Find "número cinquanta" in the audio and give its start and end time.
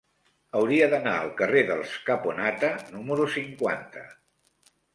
2.97-4.07